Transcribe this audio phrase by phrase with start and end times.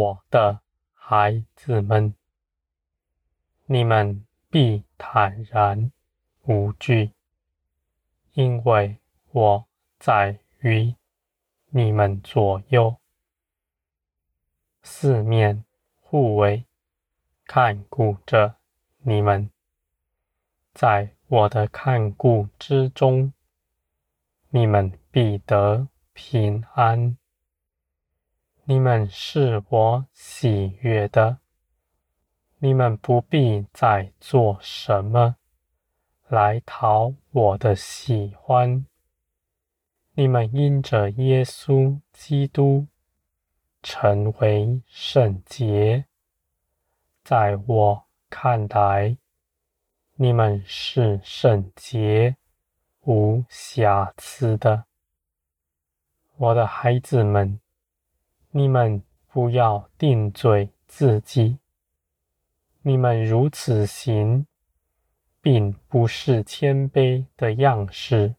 [0.00, 0.62] 我的
[0.94, 2.14] 孩子们，
[3.66, 5.92] 你们必坦然
[6.44, 7.12] 无惧，
[8.32, 8.98] 因为
[9.32, 9.66] 我
[9.98, 10.94] 在于
[11.68, 12.96] 你们左右，
[14.82, 15.66] 四面
[16.00, 16.64] 护卫，
[17.44, 18.56] 看顾着
[19.00, 19.50] 你们。
[20.72, 23.34] 在我的看顾之中，
[24.48, 27.18] 你们必得平安。
[28.70, 31.38] 你们是我喜悦的，
[32.58, 35.34] 你们不必再做什么
[36.28, 38.86] 来讨我的喜欢。
[40.12, 42.86] 你们因着耶稣基督
[43.82, 46.04] 成为圣洁，
[47.24, 49.16] 在我看来，
[50.14, 52.36] 你们是圣洁
[53.00, 54.84] 无瑕疵的，
[56.36, 57.58] 我的孩子们。
[58.52, 61.58] 你们不要定罪自己。
[62.82, 64.44] 你们如此行，
[65.40, 68.34] 并不是谦卑的样式，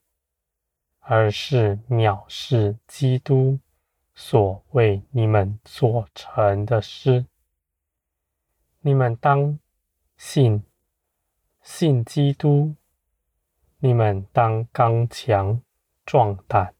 [0.99, 3.57] 而是藐视基督
[4.13, 7.25] 所为你们做成的事。
[8.81, 9.57] 你们当
[10.17, 10.61] 信，
[11.61, 12.75] 信基督。
[13.79, 15.61] 你们当刚强
[16.05, 16.75] 壮胆，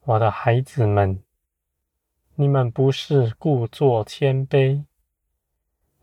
[0.00, 1.22] 我的孩子们。
[2.40, 4.86] 你们不是故作谦卑，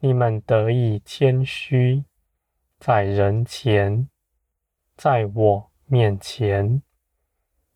[0.02, 2.04] 你们得以谦虚，
[2.78, 4.08] 在人前，
[4.96, 6.84] 在我面前，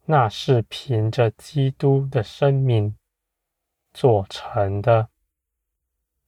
[0.06, 2.96] 那是凭着基督的生命
[3.92, 5.10] 做成的，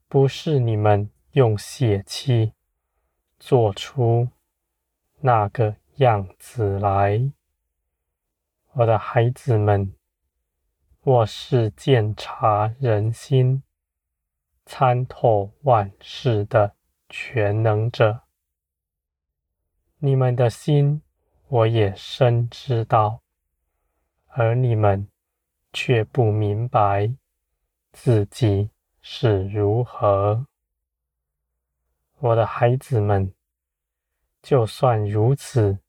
[0.08, 2.54] 不是你们用血气
[3.38, 4.28] 做出
[5.20, 7.32] 那个样子来，
[8.72, 9.94] 我的孩子们。
[11.06, 13.62] 我是鉴察人心、
[14.66, 16.78] 参透万事的
[17.10, 18.22] 全能者。
[19.98, 21.02] 你们的心，
[21.50, 23.22] 我也深知道，
[24.28, 25.10] 而你们
[25.74, 27.14] 却不明白
[27.92, 28.70] 自己
[29.02, 30.48] 是如何。
[32.20, 33.34] 我的孩子们，
[34.42, 35.80] 就算如此，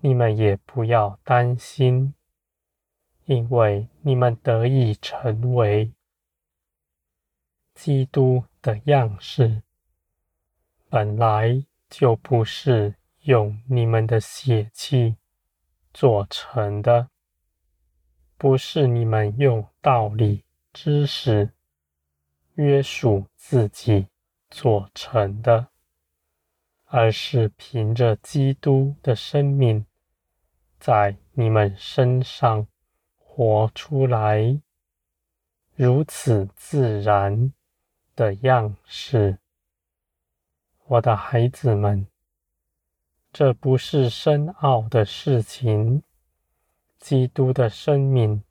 [0.00, 2.14] 你们也不要担心。
[3.24, 5.92] 因为你们得以成为
[7.74, 9.62] 基督的样式，
[10.88, 15.16] 本来就不是用你们的血气
[15.92, 17.08] 做成的，
[18.36, 21.52] 不是你们用道理、知识
[22.54, 24.08] 约束自己
[24.50, 25.68] 做成的，
[26.86, 29.86] 而是凭着基督的生命
[30.78, 32.66] 在你们身上。
[33.40, 34.60] 活出来，
[35.74, 37.54] 如此自然
[38.14, 39.38] 的样式，
[40.84, 42.06] 我的孩子们，
[43.32, 46.02] 这不是深奥的事情。
[46.98, 48.42] 基督的生命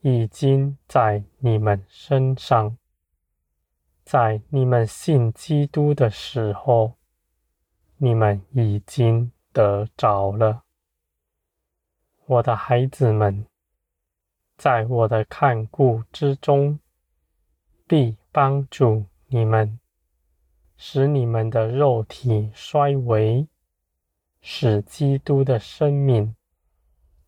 [0.00, 2.78] 已经在你们身上，
[4.02, 6.94] 在你们信基督的时候，
[7.98, 10.62] 你们已经得着了，
[12.24, 13.46] 我的孩子们。
[14.56, 16.78] 在我的看顾之中，
[17.86, 19.78] 必帮助你们，
[20.76, 23.46] 使你们的肉体衰微，
[24.40, 26.34] 使基督的生命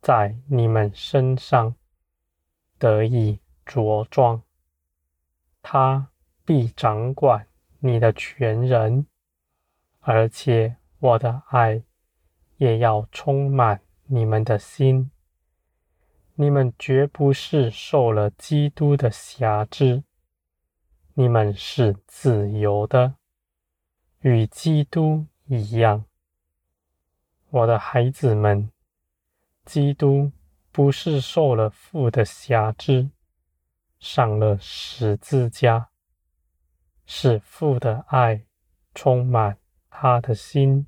[0.00, 1.74] 在你们身上
[2.78, 4.42] 得以茁壮。
[5.60, 6.08] 他
[6.46, 7.46] 必掌管
[7.80, 9.06] 你的全人，
[10.00, 11.82] 而且我的爱
[12.56, 15.10] 也要充满你们的心。
[16.40, 20.04] 你们绝不是受了基督的辖制，
[21.14, 23.16] 你们是自由的，
[24.20, 26.04] 与基督一样。
[27.50, 28.70] 我的孩子们，
[29.64, 30.30] 基督
[30.70, 33.10] 不是受了父的辖制，
[33.98, 35.90] 上了十字架，
[37.04, 38.46] 是父的爱
[38.94, 39.58] 充满
[39.90, 40.86] 他的心，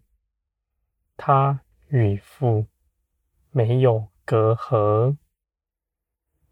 [1.16, 2.68] 他与父
[3.50, 5.16] 没有隔阂。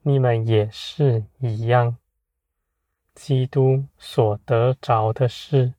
[0.09, 1.99] 你们也是一样，
[3.15, 5.75] 基督所得着的事，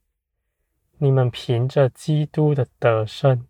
[0.98, 3.48] 你们凭着基督的得胜，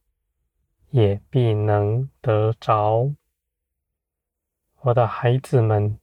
[0.89, 3.13] 也必能得着。
[4.81, 5.99] 我的孩子们，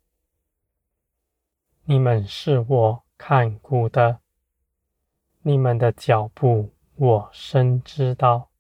[1.86, 4.20] 你们是我看顾的，
[5.42, 8.52] 你们的脚步我深知道，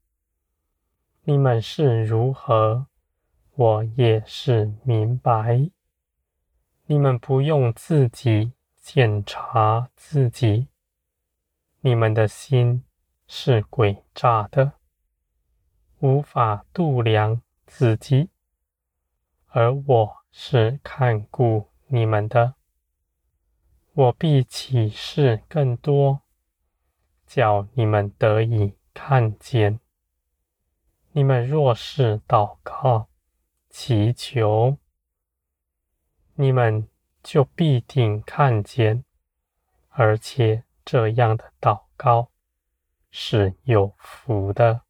[1.26, 2.88] 你们是如何，
[3.54, 5.70] 我也是明白。
[6.90, 10.70] 你们不用自己检查自己，
[11.82, 12.86] 你们的心
[13.28, 14.72] 是诡诈的，
[16.00, 18.30] 无法度量自己，
[19.48, 22.56] 而我是看顾你们的，
[23.92, 26.22] 我必启示更多，
[27.26, 29.82] 叫你们得以看见。
[31.12, 33.10] 你们若是祷告、
[33.70, 34.78] 祈求，
[36.40, 36.88] 你们
[37.24, 39.04] 就必定看见，
[39.90, 42.30] 而且这样的祷告
[43.10, 44.82] 是有福的。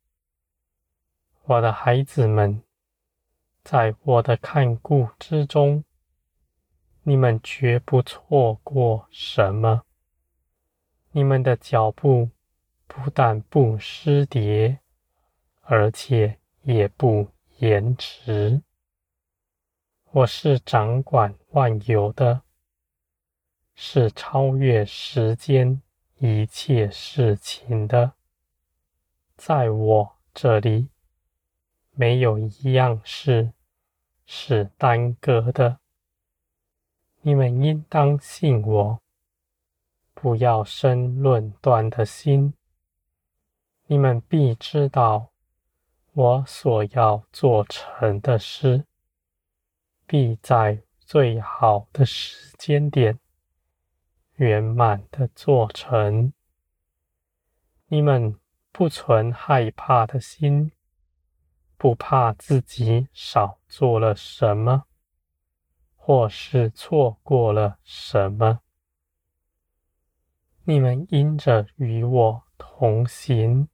[1.44, 2.62] 我的孩子们，
[3.64, 5.86] 在我的看顾之中，
[7.04, 9.84] 你们绝不错过什么。
[11.12, 12.30] 你们的脚步
[12.88, 14.80] 不但不失跌，
[15.62, 17.30] 而且也不
[17.60, 18.62] 延迟。
[20.18, 22.42] 我是掌管万有的，
[23.76, 25.80] 是超越时间
[26.18, 28.14] 一切事情的。
[29.36, 30.90] 在我这里，
[31.92, 33.54] 没有一样事
[34.26, 35.78] 是耽搁的。
[37.22, 39.00] 你们应当信我，
[40.16, 42.56] 不要生论断的心。
[43.86, 45.30] 你们必知道。
[46.14, 48.87] 我所要做成的事，
[50.08, 53.20] 必在最好的时间点
[54.38, 56.34] 圆满的做成。
[57.88, 58.40] 你们
[58.72, 60.72] 不存害怕的心，
[61.78, 64.86] 不怕自己少做了什么，
[65.96, 68.62] 或是错过了什么。
[70.64, 73.70] 你们因着与我同行，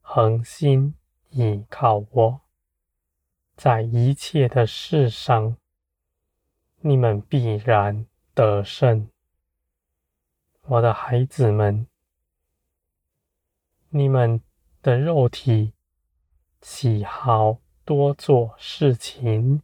[0.00, 0.94] 恒心。
[1.32, 2.40] 倚靠我，
[3.62, 5.58] 在一切的事上，
[6.78, 9.10] 你们必然得胜。
[10.62, 11.86] 我的孩子们，
[13.90, 14.40] 你们
[14.80, 15.74] 的肉体
[16.62, 19.60] 喜好多做事情，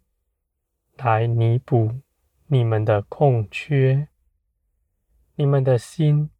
[0.97, 2.03] 来弥补
[2.49, 4.09] 你们的空缺。
[5.37, 6.31] 你们的心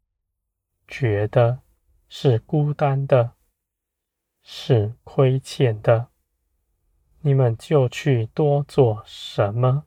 [0.87, 1.63] 觉得
[2.07, 3.31] 是孤单的。
[4.43, 6.09] 是亏欠的，
[7.27, 9.83] 你们就去多做什么，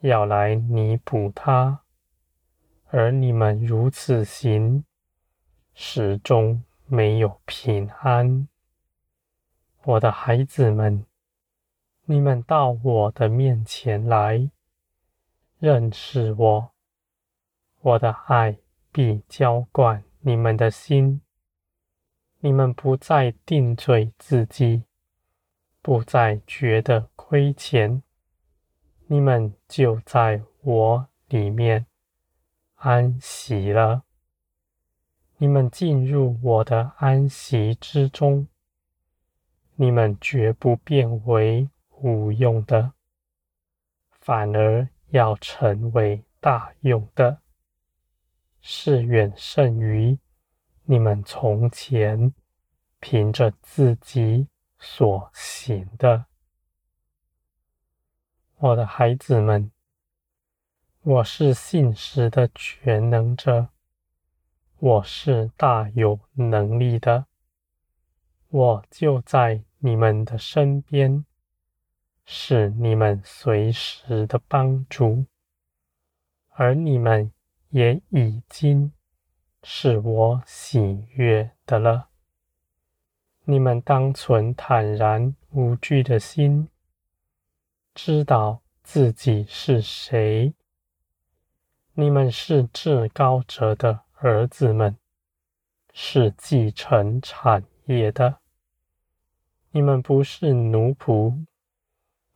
[0.00, 1.84] 要来弥补它。
[2.88, 4.84] 而你们如此行，
[5.72, 8.48] 始终没有平安。
[9.84, 11.06] 我的孩子们，
[12.06, 14.50] 你们到我的面前来，
[15.60, 16.72] 认识我，
[17.82, 18.58] 我的爱
[18.90, 21.20] 必浇灌你们的心。
[22.40, 24.82] 你们不再定罪自己，
[25.82, 28.02] 不再觉得亏欠，
[29.08, 31.86] 你们就在我里面
[32.76, 34.04] 安息了。
[35.38, 38.46] 你们进入我的安息之中，
[39.74, 41.68] 你们绝不变为
[41.98, 42.92] 无用的，
[44.12, 47.40] 反而要成为大用的，
[48.60, 50.16] 是远胜于。
[50.84, 52.32] 你们从前
[53.00, 54.46] 凭着自己
[54.84, 56.26] 所行的，
[58.58, 59.70] 我的孩子们，
[61.02, 63.68] 我是信实的全能者，
[64.78, 67.26] 我是大有能力的，
[68.48, 71.24] 我就在你们的身边，
[72.24, 75.26] 是你们随时的帮助，
[76.48, 77.32] 而你们
[77.70, 78.92] 也已经。
[79.64, 82.11] 是我喜悦的了。
[83.44, 86.68] 你们当存坦然无惧的心，
[87.92, 90.54] 知道自己是谁。
[91.94, 94.96] 你们是至高者的儿子们，
[95.92, 98.38] 是继承产业的。
[99.72, 101.44] 你们不是奴仆，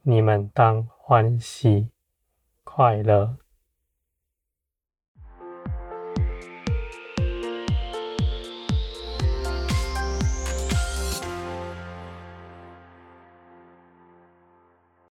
[0.02, 1.88] 你们当欢喜
[2.64, 3.38] 快乐